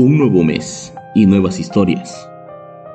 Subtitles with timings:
[0.00, 2.26] Un nuevo mes y nuevas historias.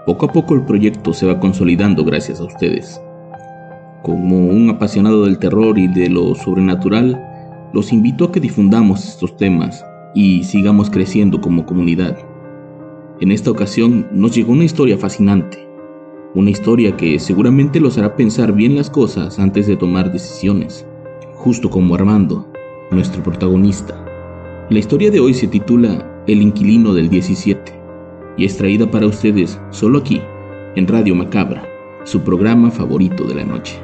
[0.08, 3.00] Poco a poco el proyecto se va consolidando gracias a ustedes.
[4.02, 7.24] Como un apasionado del terror y de lo sobrenatural,
[7.74, 12.18] los invito a que difundamos estos temas y sigamos creciendo como comunidad.
[13.22, 15.60] En esta ocasión nos llegó una historia fascinante,
[16.34, 20.88] una historia que seguramente los hará pensar bien las cosas antes de tomar decisiones,
[21.36, 22.52] justo como Armando,
[22.90, 23.94] nuestro protagonista.
[24.72, 27.72] La historia de hoy se titula El inquilino del 17
[28.36, 30.20] y es traída para ustedes solo aquí,
[30.76, 31.64] en Radio Macabra,
[32.04, 33.80] su programa favorito de la noche.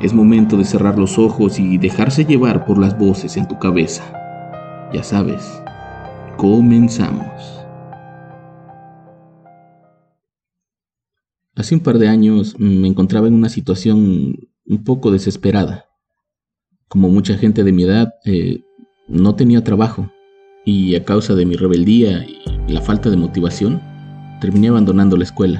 [0.00, 4.02] Es momento de cerrar los ojos y dejarse llevar por las voces en tu cabeza.
[4.92, 5.62] Ya sabes,
[6.36, 7.30] comenzamos.
[11.54, 15.86] Hace un par de años me encontraba en una situación un poco desesperada.
[16.88, 18.64] Como mucha gente de mi edad, eh,
[19.06, 20.10] no tenía trabajo
[20.64, 23.80] y a causa de mi rebeldía y la falta de motivación,
[24.40, 25.58] terminé abandonando la escuela,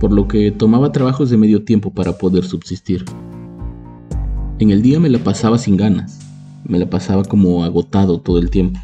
[0.00, 3.04] por lo que tomaba trabajos de medio tiempo para poder subsistir.
[4.58, 6.20] En el día me la pasaba sin ganas,
[6.64, 8.80] me la pasaba como agotado todo el tiempo.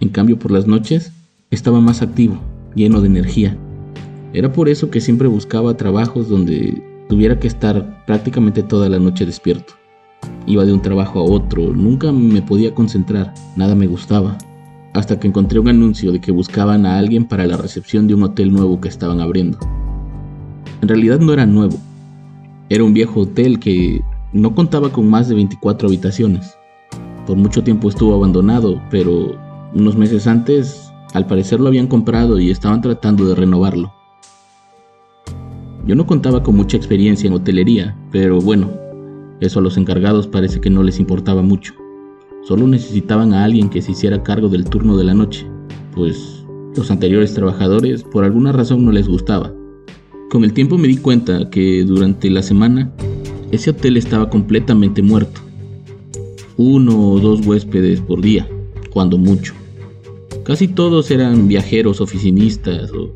[0.00, 1.12] En cambio por las noches
[1.50, 2.38] estaba más activo,
[2.74, 3.56] lleno de energía
[4.32, 9.24] era por eso que siempre buscaba trabajos donde tuviera que estar prácticamente toda la noche
[9.24, 9.77] despierto.
[10.46, 14.38] Iba de un trabajo a otro, nunca me podía concentrar, nada me gustaba.
[14.94, 18.22] Hasta que encontré un anuncio de que buscaban a alguien para la recepción de un
[18.22, 19.58] hotel nuevo que estaban abriendo.
[20.80, 21.76] En realidad no era nuevo,
[22.70, 26.54] era un viejo hotel que no contaba con más de 24 habitaciones.
[27.26, 29.36] Por mucho tiempo estuvo abandonado, pero
[29.74, 33.92] unos meses antes al parecer lo habían comprado y estaban tratando de renovarlo.
[35.86, 38.70] Yo no contaba con mucha experiencia en hotelería, pero bueno,
[39.40, 41.74] eso a los encargados parece que no les importaba mucho.
[42.42, 45.46] Solo necesitaban a alguien que se hiciera cargo del turno de la noche,
[45.94, 46.44] pues
[46.76, 49.52] los anteriores trabajadores por alguna razón no les gustaba.
[50.30, 52.92] Con el tiempo me di cuenta que durante la semana
[53.50, 55.40] ese hotel estaba completamente muerto.
[56.56, 58.48] Uno o dos huéspedes por día,
[58.90, 59.54] cuando mucho.
[60.44, 63.12] Casi todos eran viajeros oficinistas o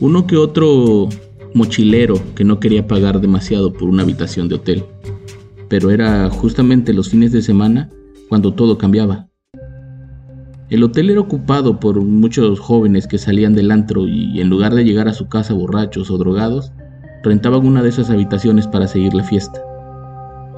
[0.00, 1.08] uno que otro
[1.54, 4.84] mochilero que no quería pagar demasiado por una habitación de hotel.
[5.68, 7.90] Pero era justamente los fines de semana
[8.28, 9.28] cuando todo cambiaba.
[10.68, 14.84] El hotel era ocupado por muchos jóvenes que salían del antro y en lugar de
[14.84, 16.72] llegar a su casa borrachos o drogados,
[17.22, 19.62] rentaban una de esas habitaciones para seguir la fiesta.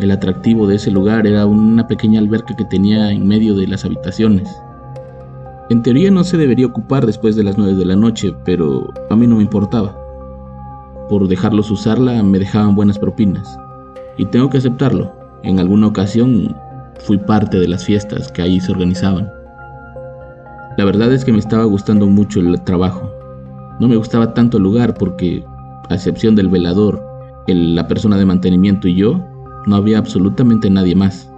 [0.00, 3.84] El atractivo de ese lugar era una pequeña alberca que tenía en medio de las
[3.84, 4.48] habitaciones.
[5.70, 9.16] En teoría no se debería ocupar después de las 9 de la noche, pero a
[9.16, 9.98] mí no me importaba.
[11.10, 13.58] Por dejarlos usarla me dejaban buenas propinas.
[14.18, 15.12] Y tengo que aceptarlo,
[15.42, 16.54] en alguna ocasión
[17.06, 19.30] fui parte de las fiestas que ahí se organizaban.
[20.76, 23.10] La verdad es que me estaba gustando mucho el trabajo.
[23.80, 25.44] No me gustaba tanto el lugar porque,
[25.88, 27.02] a excepción del velador,
[27.46, 29.24] la persona de mantenimiento y yo,
[29.66, 31.30] no había absolutamente nadie más.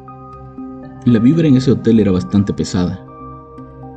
[1.05, 2.99] La vibra en ese hotel era bastante pesada.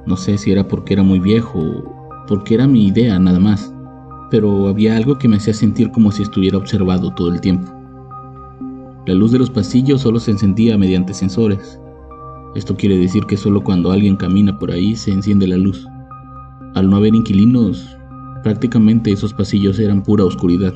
[0.06, 3.74] No sé si era porque era muy viejo o porque era mi idea nada más
[4.34, 7.72] pero había algo que me hacía sentir como si estuviera observado todo el tiempo.
[9.06, 11.80] La luz de los pasillos solo se encendía mediante sensores.
[12.56, 15.88] Esto quiere decir que solo cuando alguien camina por ahí se enciende la luz.
[16.76, 17.98] Al no haber inquilinos,
[18.44, 20.74] prácticamente esos pasillos eran pura oscuridad.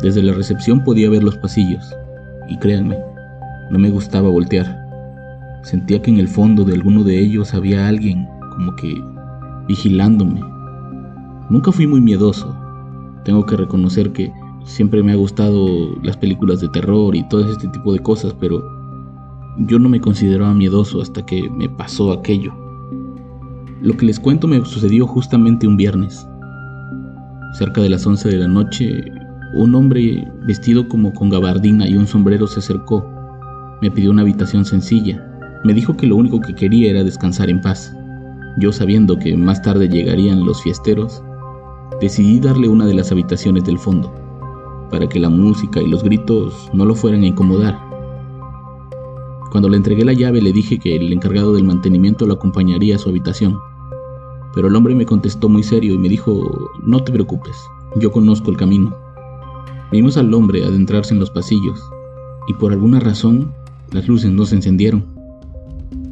[0.00, 1.84] Desde la recepción podía ver los pasillos,
[2.48, 2.98] y créanme,
[3.70, 4.80] no me gustaba voltear.
[5.62, 9.02] Sentía que en el fondo de alguno de ellos había alguien como que
[9.66, 10.40] vigilándome
[11.50, 12.56] Nunca fui muy miedoso.
[13.24, 14.32] Tengo que reconocer que
[14.64, 18.62] siempre me ha gustado las películas de terror y todo este tipo de cosas, pero
[19.58, 22.52] yo no me consideraba miedoso hasta que me pasó aquello.
[23.82, 26.26] Lo que les cuento me sucedió justamente un viernes.
[27.58, 29.04] Cerca de las 11 de la noche,
[29.56, 33.08] un hombre vestido como con gabardina y un sombrero se acercó.
[33.82, 35.24] Me pidió una habitación sencilla.
[35.64, 37.94] Me dijo que lo único que quería era descansar en paz.
[38.58, 41.22] Yo sabiendo que más tarde llegarían los fiesteros,
[42.00, 44.23] decidí darle una de las habitaciones del fondo.
[44.90, 47.78] Para que la música y los gritos no lo fueran a incomodar.
[49.50, 52.98] Cuando le entregué la llave le dije que el encargado del mantenimiento lo acompañaría a
[52.98, 53.58] su habitación.
[54.54, 57.56] Pero el hombre me contestó muy serio y me dijo, no te preocupes,
[57.96, 58.96] yo conozco el camino.
[59.92, 61.80] Vimos al hombre adentrarse en los pasillos
[62.48, 63.52] y por alguna razón
[63.92, 65.04] las luces no se encendieron.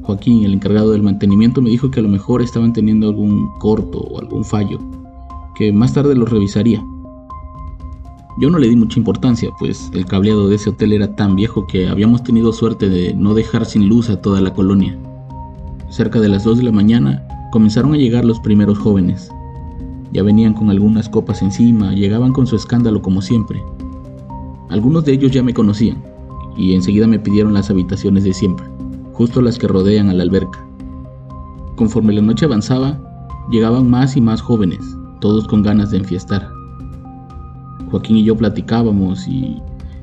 [0.02, 3.98] Joaquín, el encargado del mantenimiento, me dijo que a lo mejor estaban teniendo algún corto
[3.98, 4.78] o algún fallo,
[5.56, 6.84] que más tarde lo revisaría.
[8.38, 11.66] Yo no le di mucha importancia, pues el cableado de ese hotel era tan viejo
[11.66, 14.96] que habíamos tenido suerte de no dejar sin luz a toda la colonia.
[15.90, 19.30] Cerca de las 2 de la mañana comenzaron a llegar los primeros jóvenes.
[20.12, 23.62] Ya venían con algunas copas encima, llegaban con su escándalo como siempre.
[24.70, 26.02] Algunos de ellos ya me conocían,
[26.56, 28.66] y enseguida me pidieron las habitaciones de siempre,
[29.12, 30.66] justo las que rodean a la alberca.
[31.76, 32.98] Conforme la noche avanzaba,
[33.50, 34.80] llegaban más y más jóvenes,
[35.20, 36.61] todos con ganas de enfiestar.
[37.90, 39.60] Joaquín y yo platicábamos y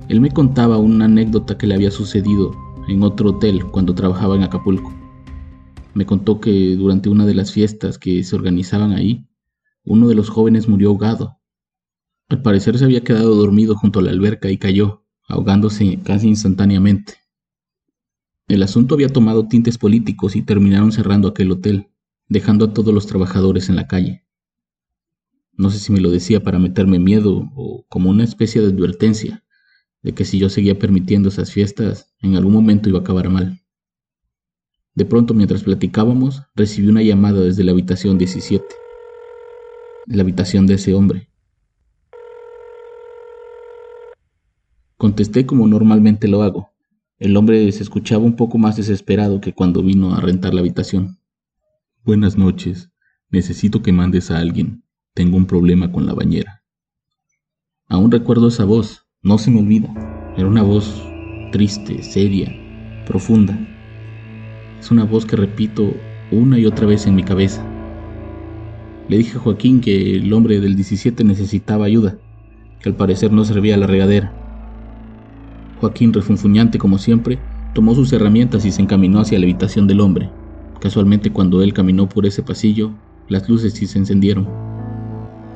[0.10, 2.52] él me contaba una anécdota que le había sucedido
[2.88, 4.94] en otro hotel cuando trabajaba en Acapulco.
[5.94, 9.28] Me contó que durante una de las fiestas que se organizaban ahí,
[9.86, 11.40] uno de los jóvenes murió ahogado.
[12.30, 17.16] Al parecer se había quedado dormido junto a la alberca y cayó, ahogándose casi instantáneamente.
[18.48, 21.90] El asunto había tomado tintes políticos y terminaron cerrando aquel hotel,
[22.28, 24.26] dejando a todos los trabajadores en la calle.
[25.60, 29.44] No sé si me lo decía para meterme miedo o como una especie de advertencia
[30.02, 33.60] de que si yo seguía permitiendo esas fiestas, en algún momento iba a acabar mal.
[34.96, 38.64] De pronto, mientras platicábamos, recibí una llamada desde la habitación 17,
[40.06, 41.30] la habitación de ese hombre.
[44.96, 46.70] Contesté como normalmente lo hago.
[47.18, 51.20] El hombre se escuchaba un poco más desesperado que cuando vino a rentar la habitación.
[52.06, 52.92] Buenas noches.
[53.30, 54.86] Necesito que mandes a alguien.
[55.20, 56.64] Tengo un problema con la bañera.
[57.90, 59.90] Aún recuerdo esa voz, no se me olvida.
[60.38, 61.04] Era una voz
[61.52, 62.56] triste, seria,
[63.06, 63.60] profunda.
[64.80, 65.94] Es una voz que repito
[66.32, 67.62] una y otra vez en mi cabeza.
[69.10, 72.18] Le dije a Joaquín que el hombre del 17 necesitaba ayuda,
[72.80, 74.32] que al parecer no servía la regadera.
[75.82, 77.40] Joaquín, refunfuñante como siempre,
[77.74, 80.30] tomó sus herramientas y se encaminó hacia la habitación del hombre.
[80.80, 82.94] Casualmente cuando él caminó por ese pasillo,
[83.28, 84.69] las luces sí se encendieron.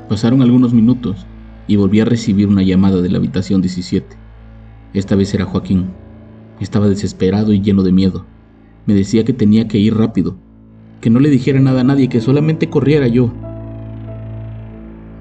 [0.10, 1.26] Pasaron algunos minutos
[1.68, 4.18] y volví a recibir una llamada de la habitación 17.
[4.94, 5.88] Esta vez era Joaquín.
[6.60, 8.26] Estaba desesperado y lleno de miedo.
[8.86, 10.36] Me decía que tenía que ir rápido,
[11.00, 13.32] que no le dijera nada a nadie, que solamente corriera yo.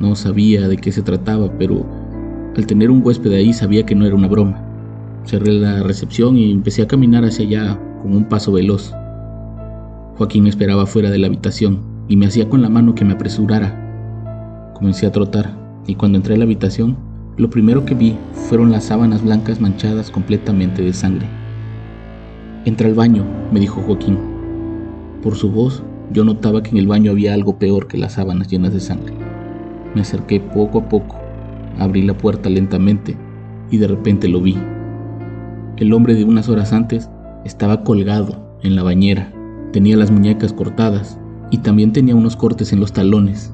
[0.01, 1.87] No sabía de qué se trataba, pero
[2.57, 4.65] al tener un huésped ahí sabía que no era una broma.
[5.25, 8.93] Cerré la recepción y empecé a caminar hacia allá con un paso veloz.
[10.17, 13.13] Joaquín me esperaba fuera de la habitación y me hacía con la mano que me
[13.13, 13.82] apresurara.
[14.83, 15.49] Comencé a trotar
[15.87, 16.97] y cuando entré a la habitación,
[17.37, 21.29] lo primero que vi fueron las sábanas blancas manchadas completamente de sangre.
[22.65, 24.19] Entra al baño, me dijo Joaquín.
[25.23, 28.49] Por su voz, yo notaba que en el baño había algo peor que las sábanas
[28.49, 29.15] llenas de sangre.
[29.95, 31.15] Me acerqué poco a poco,
[31.79, 33.17] abrí la puerta lentamente
[33.71, 34.59] y de repente lo vi.
[35.77, 37.09] El hombre de unas horas antes
[37.45, 39.33] estaba colgado en la bañera,
[39.73, 41.21] tenía las muñecas cortadas
[41.53, 43.53] y también tenía unos cortes en los talones.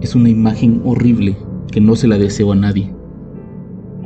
[0.00, 1.36] Es una imagen horrible
[1.70, 2.90] que no se la deseo a nadie.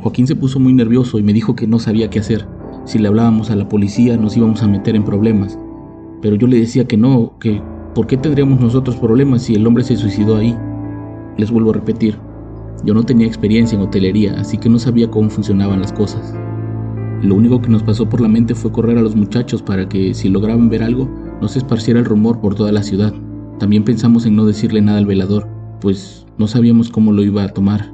[0.01, 2.45] Joaquín se puso muy nervioso y me dijo que no sabía qué hacer.
[2.83, 5.57] Si le hablábamos a la policía nos íbamos a meter en problemas.
[6.21, 7.61] Pero yo le decía que no, que
[7.93, 10.53] ¿por qué tendríamos nosotros problemas si el hombre se suicidó ahí?
[11.37, 12.17] Les vuelvo a repetir,
[12.83, 16.35] yo no tenía experiencia en hotelería, así que no sabía cómo funcionaban las cosas.
[17.21, 20.13] Lo único que nos pasó por la mente fue correr a los muchachos para que,
[20.13, 21.09] si lograban ver algo,
[21.41, 23.13] no se esparciera el rumor por toda la ciudad.
[23.59, 25.54] También pensamos en no decirle nada al velador,
[25.85, 27.93] pues no sabíamos cómo lo iba a tomar.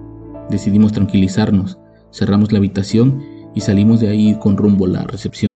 [0.50, 1.78] Decidimos tranquilizarnos,
[2.10, 3.22] cerramos la habitación
[3.54, 5.50] y salimos de ahí con rumbo a la recepción.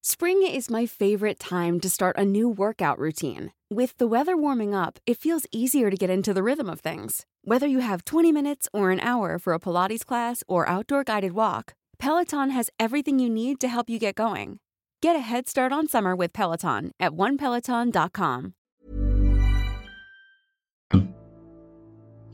[0.00, 3.52] Spring is my favorite time to start a new workout routine.
[3.70, 7.26] With the weather warming up, it feels easier to get into the rhythm of things.
[7.44, 11.32] Whether you have 20 minutes or an hour for a Pilates class or outdoor guided
[11.32, 14.58] walk, Peloton has everything you need to help you get going.
[15.02, 18.54] Get a head start on summer with Peloton at onepeloton.com.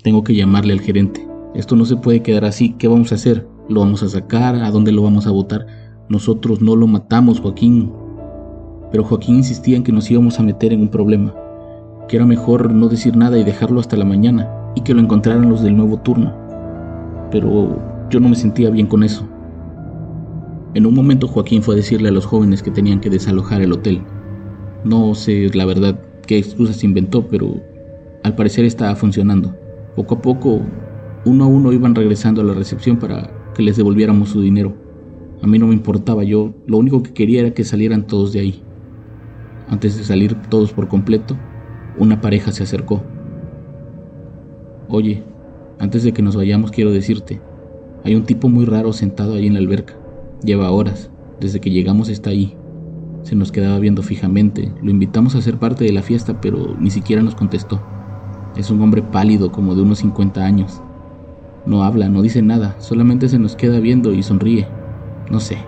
[0.05, 1.27] Tengo que llamarle al gerente.
[1.55, 2.75] Esto no se puede quedar así.
[2.79, 3.49] ¿Qué vamos a hacer?
[3.71, 4.55] ¿Lo vamos a sacar?
[4.57, 5.67] ¿A dónde lo vamos a botar?
[6.11, 7.91] Nosotros no lo matamos, Joaquín.
[8.91, 11.35] Pero Joaquín insistía en que nos íbamos a meter en un problema.
[12.07, 15.49] Que era mejor no decir nada y dejarlo hasta la mañana y que lo encontraran
[15.49, 16.35] los del nuevo turno.
[17.31, 17.79] Pero
[18.11, 19.27] yo no me sentía bien con eso.
[20.75, 23.73] En un momento Joaquín fue a decirle a los jóvenes que tenían que desalojar el
[23.73, 24.03] hotel.
[24.85, 27.55] No sé la verdad qué excusas inventó, pero
[28.25, 29.55] al parecer estaba funcionando.
[29.95, 30.63] Poco a poco
[31.27, 34.75] Uno a uno iban regresando a la recepción para que les devolviéramos su dinero.
[35.43, 38.41] A mí no me importaba, yo lo único que quería era que salieran todos de
[38.41, 38.63] ahí.
[39.69, 41.37] Antes de salir todos por completo,
[41.99, 43.03] una pareja se acercó.
[44.89, 45.23] Oye,
[45.79, 47.41] antes de que nos vayamos quiero decirte,
[48.05, 49.95] hay un tipo muy raro sentado ahí en la alberca.
[50.43, 52.55] Lleva horas, desde que llegamos está ahí.
[53.23, 56.91] Se nos quedaba viendo fijamente, lo invitamos a ser parte de la fiesta, pero ni
[56.91, 57.81] siquiera nos contestó.
[58.57, 60.81] Es un hombre pálido como de unos 50 años.
[61.67, 64.69] No habla, no dice nada, solamente se nos queda viendo y sonríe.
[65.31, 65.59] No sé,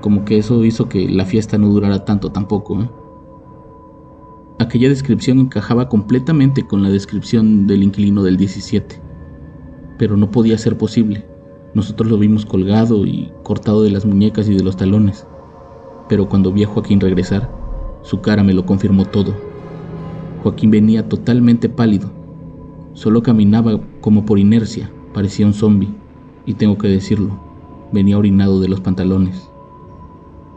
[0.00, 2.82] como que eso hizo que la fiesta no durara tanto tampoco.
[2.82, 2.90] ¿eh?
[4.58, 9.00] Aquella descripción encajaba completamente con la descripción del inquilino del 17,
[9.98, 11.26] pero no podía ser posible.
[11.74, 15.26] Nosotros lo vimos colgado y cortado de las muñecas y de los talones,
[16.08, 17.50] pero cuando vi a Joaquín regresar,
[18.02, 19.34] su cara me lo confirmó todo.
[20.44, 22.10] Joaquín venía totalmente pálido,
[22.92, 25.94] solo caminaba como por inercia, parecía un zombi,
[26.44, 27.40] y tengo que decirlo,
[27.94, 29.48] venía orinado de los pantalones.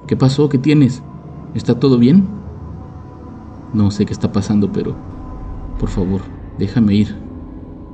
[0.06, 0.50] ¿Qué pasó?
[0.50, 1.04] ¿Qué tienes?
[1.56, 2.28] ¿Está todo bien?
[3.74, 4.94] No sé qué está pasando, pero
[5.80, 6.20] por favor,
[6.60, 7.16] déjame ir.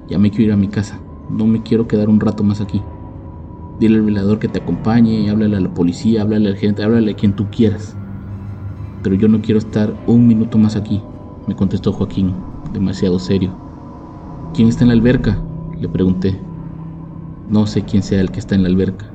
[0.09, 0.99] Ya me quiero ir a mi casa.
[1.29, 2.81] No me quiero quedar un rato más aquí.
[3.79, 7.15] Dile al velador que te acompañe, háblale a la policía, háblale al gente, háblale a
[7.15, 7.95] quien tú quieras.
[9.03, 11.03] Pero yo no quiero estar un minuto más aquí,
[11.47, 12.33] me contestó Joaquín,
[12.71, 13.53] demasiado serio.
[14.53, 15.41] ¿Quién está en la alberca?
[15.79, 16.39] Le pregunté.
[17.49, 19.11] No sé quién sea el que está en la alberca,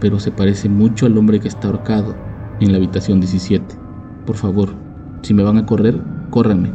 [0.00, 2.16] pero se parece mucho al hombre que está ahorcado
[2.60, 3.76] en la habitación 17.
[4.24, 4.74] Por favor,
[5.22, 6.72] si me van a correr, córranme,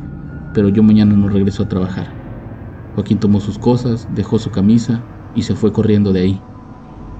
[0.53, 2.13] pero yo mañana no regreso a trabajar.
[2.93, 5.01] Joaquín tomó sus cosas, dejó su camisa
[5.33, 6.41] y se fue corriendo de ahí.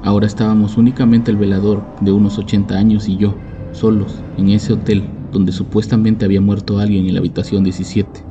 [0.04, 3.36] Ahora estábamos únicamente el velador de unos 80 años y yo,
[3.72, 8.22] solos, en ese hotel donde supuestamente había muerto alguien en la habitación 17.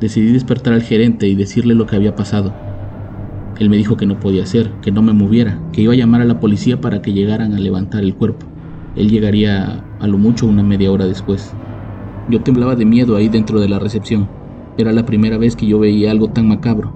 [0.00, 2.52] Decidí despertar al gerente y decirle lo que había pasado.
[3.58, 6.20] Él me dijo que no podía ser, que no me moviera, que iba a llamar
[6.20, 8.46] a la policía para que llegaran a levantar el cuerpo.
[8.96, 11.56] Él llegaría a lo mucho una media hora después.
[12.28, 14.28] Yo temblaba de miedo ahí dentro de la recepción.
[14.76, 16.94] Era la primera vez que yo veía algo tan macabro.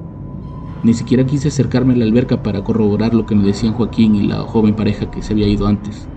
[0.83, 4.27] Ni siquiera quise acercarme a la alberca para corroborar lo que me decían Joaquín y
[4.27, 6.09] la joven pareja que se había ido antes.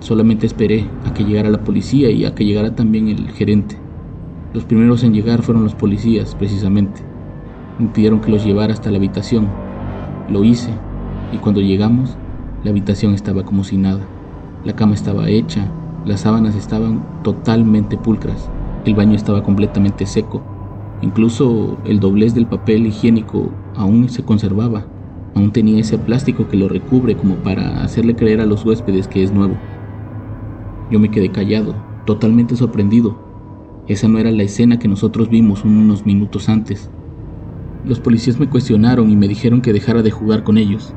[0.00, 3.76] Solamente esperé a que llegara la policía y a que llegara también el gerente.
[4.54, 7.02] Los primeros en llegar fueron los policías, precisamente.
[7.78, 9.48] Me pidieron que los llevara hasta la habitación.
[10.30, 10.70] Lo hice,
[11.32, 12.16] y cuando llegamos,
[12.64, 14.00] la habitación estaba como si nada.
[14.64, 15.70] La cama estaba hecha,
[16.04, 18.48] las sábanas estaban totalmente pulcras,
[18.84, 20.42] el baño estaba completamente seco,
[21.02, 24.86] incluso el doblez del papel higiénico aún se conservaba,
[25.34, 29.22] aún tenía ese plástico que lo recubre como para hacerle creer a los huéspedes que
[29.22, 29.56] es nuevo.
[30.90, 31.74] Yo me quedé callado,
[32.06, 33.16] totalmente sorprendido.
[33.86, 36.90] Esa no era la escena que nosotros vimos unos minutos antes.
[37.84, 40.94] Los policías me cuestionaron y me dijeron que dejara de jugar con ellos,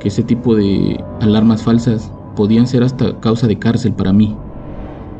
[0.00, 4.34] que ese tipo de alarmas falsas podían ser hasta causa de cárcel para mí,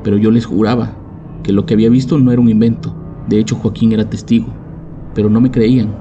[0.02, 0.96] pero yo les juraba
[1.42, 2.94] que lo que había visto no era un invento.
[3.28, 4.54] De hecho, Joaquín era testigo,
[5.14, 5.94] pero no me creían.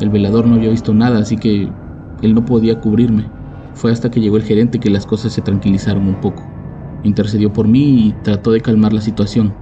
[0.00, 1.70] El velador no había visto nada, así que
[2.22, 3.30] él no podía cubrirme.
[3.74, 6.49] Fue hasta que llegó el gerente que las cosas se tranquilizaron un poco.
[7.02, 9.54] Intercedió por mí y trató de calmar la situación.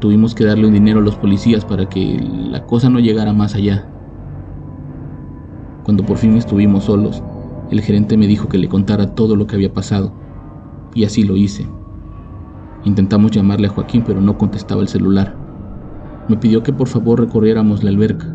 [0.00, 3.54] Tuvimos que darle un dinero a los policías para que la cosa no llegara más
[3.54, 3.88] allá.
[5.84, 7.22] Cuando por fin estuvimos solos,
[7.70, 10.12] el gerente me dijo que le contara todo lo que había pasado,
[10.94, 11.66] y así lo hice.
[12.84, 15.36] Intentamos llamarle a Joaquín, pero no contestaba el celular.
[16.28, 18.26] Me pidió que por favor recorriéramos la alberca,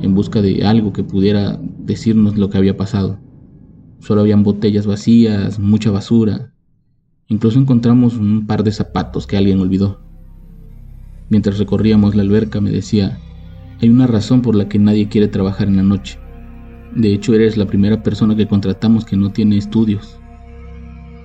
[0.00, 3.18] en busca de algo que pudiera decirnos lo que había pasado.
[3.98, 6.52] Solo habían botellas vacías, mucha basura.
[7.32, 10.00] Incluso encontramos un par de zapatos que alguien olvidó.
[11.30, 13.20] Mientras recorríamos la alberca me decía,
[13.80, 16.18] hay una razón por la que nadie quiere trabajar en la noche.
[16.94, 20.20] De hecho, eres la primera persona que contratamos que no tiene estudios.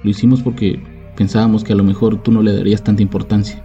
[0.02, 0.82] Lo hicimos porque
[1.18, 3.62] pensábamos que a lo mejor tú no le darías tanta importancia.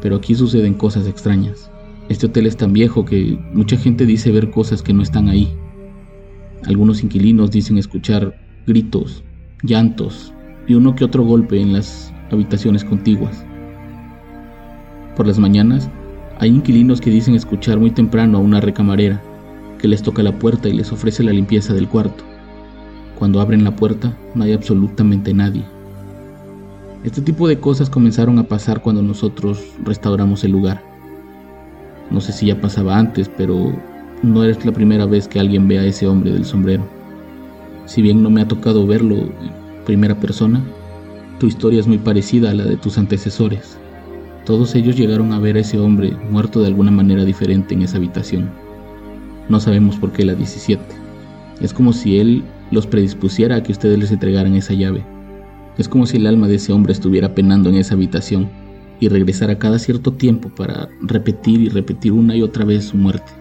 [0.00, 1.70] Pero aquí suceden cosas extrañas.
[2.08, 5.54] Este hotel es tan viejo que mucha gente dice ver cosas que no están ahí.
[6.64, 9.22] Algunos inquilinos dicen escuchar gritos,
[9.62, 10.34] llantos
[10.66, 13.44] y uno que otro golpe en las habitaciones contiguas.
[15.16, 15.90] Por las mañanas,
[16.38, 19.22] hay inquilinos que dicen escuchar muy temprano a una recamarera
[19.78, 22.24] que les toca la puerta y les ofrece la limpieza del cuarto.
[23.18, 25.64] Cuando abren la puerta no hay absolutamente nadie.
[27.04, 30.82] Este tipo de cosas comenzaron a pasar cuando nosotros restauramos el lugar.
[32.10, 33.72] No sé si ya pasaba antes, pero
[34.22, 36.82] no eres la primera vez que alguien ve a ese hombre del sombrero.
[37.84, 39.16] Si bien no me ha tocado verlo
[39.84, 40.62] primera persona,
[41.38, 43.78] tu historia es muy parecida a la de tus antecesores.
[44.44, 47.96] Todos ellos llegaron a ver a ese hombre muerto de alguna manera diferente en esa
[47.96, 48.50] habitación.
[49.48, 50.82] No sabemos por qué la 17.
[51.60, 55.04] Es como si él los predispusiera a que ustedes les entregaran esa llave.
[55.78, 58.48] Es como si el alma de ese hombre estuviera penando en esa habitación
[59.00, 63.32] y regresara cada cierto tiempo para repetir y repetir una y otra vez su muerte.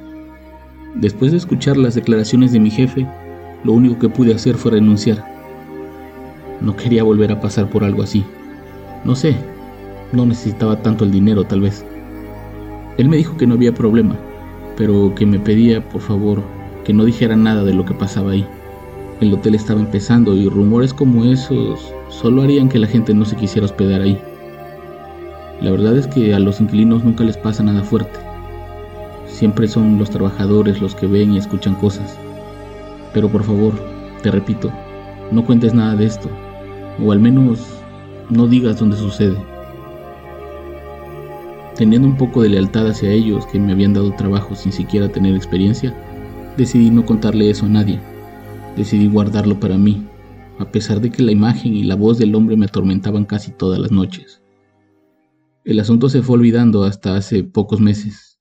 [0.96, 3.08] Después de escuchar las declaraciones de mi jefe,
[3.64, 5.33] lo único que pude hacer fue renunciar.
[6.64, 8.24] No quería volver a pasar por algo así.
[9.04, 9.36] No sé,
[10.14, 11.86] no necesitaba tanto el dinero tal vez.
[12.98, 14.16] Él me dijo que no había problema,
[14.78, 16.42] pero que me pedía, por favor,
[16.86, 18.48] que no dijera nada de lo que pasaba ahí.
[19.20, 23.36] El hotel estaba empezando y rumores como esos solo harían que la gente no se
[23.36, 24.20] quisiera hospedar ahí.
[25.62, 28.20] La verdad es que a los inquilinos nunca les pasa nada fuerte.
[29.28, 32.18] Siempre son los trabajadores los que ven y escuchan cosas.
[33.14, 33.74] Pero por favor,
[34.22, 34.72] te repito,
[35.32, 36.30] no cuentes nada de esto,
[37.00, 37.60] o al menos
[38.30, 39.38] no digas dónde sucede.
[41.76, 45.36] Teniendo un poco de lealtad hacia ellos que me habían dado trabajo sin siquiera tener
[45.36, 45.96] experiencia,
[46.56, 48.00] decidí no contarle eso a nadie.
[48.78, 50.06] Decidí guardarlo para mí,
[50.60, 53.80] a pesar de que la imagen y la voz del hombre me atormentaban casi todas
[53.80, 54.42] las noches.
[55.66, 58.40] El asunto se fue olvidando hasta hace pocos meses.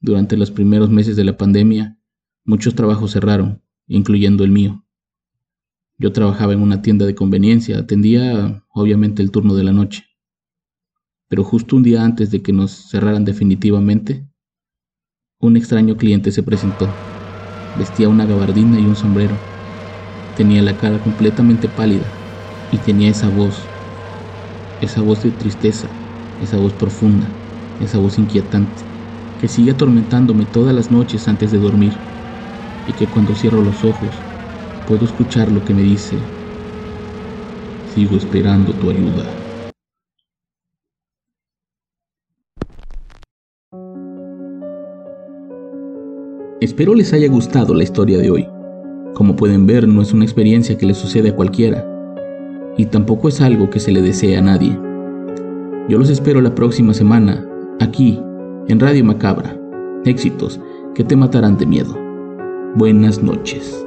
[0.00, 1.98] Durante los primeros meses de la pandemia,
[2.44, 4.84] muchos trabajos cerraron, incluyendo el mío.
[6.00, 10.06] Yo trabajaba en una tienda de conveniencia, atendía obviamente el turno de la noche.
[11.28, 14.26] Pero justo un día antes de que nos cerraran definitivamente,
[15.38, 16.96] un extraño cliente se presentó.
[17.74, 19.42] Vestía una gabardina y un sombrero.
[20.32, 22.18] Tenía la cara completamente pálida
[22.70, 23.68] y tenía esa voz,
[24.80, 26.00] esa voz de tristeza,
[26.38, 27.36] esa voz profunda,
[27.78, 28.84] esa voz inquietante,
[29.36, 32.00] que sigue atormentándome todas las noches antes de dormir
[32.86, 34.29] y que cuando cierro los ojos
[34.90, 36.16] puedo escuchar lo que me dice,
[37.94, 39.24] sigo esperando tu ayuda.
[46.60, 48.48] Espero les haya gustado la historia de hoy.
[49.14, 51.86] Como pueden ver, no es una experiencia que le sucede a cualquiera,
[52.76, 54.76] y tampoco es algo que se le desee a nadie.
[55.88, 57.48] Yo los espero la próxima semana,
[57.78, 58.20] aquí,
[58.66, 59.56] en Radio Macabra.
[60.04, 60.58] Éxitos
[60.96, 61.96] que te matarán de miedo.
[62.74, 63.86] Buenas noches.